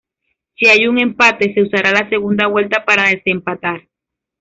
[0.55, 3.87] Si hay un empate, se usará la segunda vuelta para desempatar.